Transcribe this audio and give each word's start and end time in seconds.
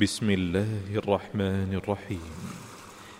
بسم 0.00 0.30
الله 0.30 0.66
الرحمن 0.96 1.74
الرحيم 1.74 2.22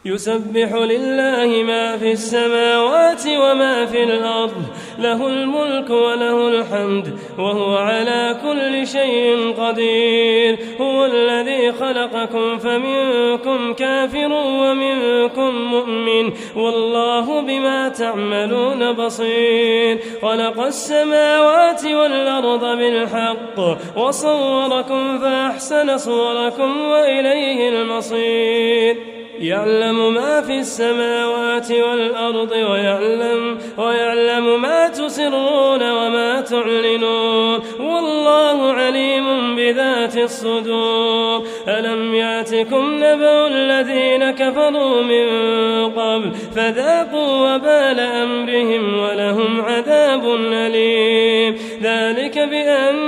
يسبح 0.05 0.73
لله 0.73 1.63
ما 1.63 1.97
في 1.99 2.13
السماوات 2.13 3.27
وما 3.27 3.87
في 3.87 4.05
الأرض 4.05 4.65
له 4.99 5.27
الملك 5.27 5.91
وله 5.91 6.49
الحمد 6.49 7.19
وهو 7.39 7.77
على 7.77 8.37
كل 8.43 8.87
شيء 8.87 9.55
قدير 9.59 10.59
هو 10.81 11.05
الذي 11.07 11.73
خلقكم 11.73 12.59
فمنكم 12.59 13.73
كافر 13.73 14.33
ومنكم 14.33 15.55
مؤمن 15.55 16.33
والله 16.57 17.41
بما 17.41 17.89
تعملون 17.89 18.93
بصير 18.93 19.99
خلق 20.23 20.61
السماوات 20.61 21.85
والأرض 21.85 22.77
بالحق 22.79 23.79
وصوركم 23.97 25.19
فأحسن 25.19 25.99
صوركم 25.99 26.81
وإليه 26.81 27.69
المصير 27.69 28.97
يعلم 29.41 30.15
ما 30.15 30.41
في 30.43 30.59
السماوات 30.59 31.71
والأرض 31.73 32.51
ويعلم, 32.51 33.59
ويعلم 33.79 34.63
ما 34.63 34.89
تسرون 34.89 35.91
وما 35.93 36.41
تعلنون 36.41 37.61
والله 37.81 38.73
عليم 38.73 39.57
بذات 39.57 40.17
الصدور 40.17 41.43
ألم 41.69 42.15
ياتكم 42.15 42.95
نبأ 42.95 43.47
الذين 43.47 44.31
كفروا 44.31 45.03
من 45.03 45.27
قبل 45.93 46.33
فذاقوا 46.57 47.55
وبال 47.55 48.01
أمرهم 48.01 48.99
ولهم 49.03 49.61
عذاب 49.61 50.35
أليم 50.53 51.57
ذلك 51.83 52.39
بأن 52.39 53.06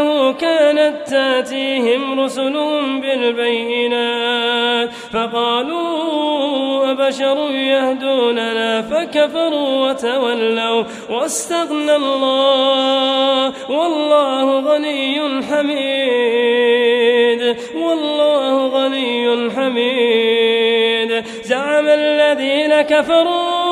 أنه 0.00 0.32
كانت 0.32 0.96
تاتيهم 1.10 2.20
رسلهم 2.20 3.00
بالبينات 3.00 4.90
فقالوا 5.12 6.90
أبشر 6.90 7.50
يهدوننا 7.50 8.82
فكفروا 8.82 9.88
وتولوا 9.88 10.84
واستغنى 11.10 11.96
الله 11.96 13.52
والله 13.70 14.60
غني 14.60 15.20
حميد 15.50 17.56
والله 17.76 18.66
غني 18.68 19.50
حميد 19.50 21.24
زعم 21.42 21.84
الذين 21.88 22.82
كفروا 22.82 23.63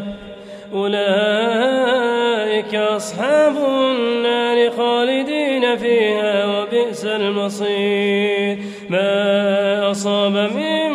أولئك 0.73 2.75
أصحاب 2.75 3.53
النار 3.69 4.69
خالدين 4.69 5.75
فيها 5.77 6.45
وبئس 6.45 7.05
المصير 7.05 8.57
ما 8.89 9.91
أصاب 9.91 10.31
من 10.31 10.89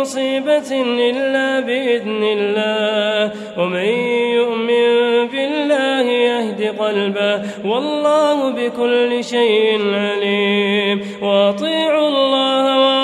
مصيبة 0.00 0.72
إلا 1.10 1.60
بإذن 1.60 2.24
الله 2.38 3.32
ومن 3.58 3.84
يؤمن 4.36 4.94
بالله 5.32 6.02
يهد 6.02 6.74
قلبه 6.78 7.42
والله 7.64 8.50
بكل 8.50 9.24
شيء 9.24 9.78
عليم 9.94 11.00
وأطيعوا 11.22 12.08
الله 12.08 12.78
وأطيعوا 12.78 13.03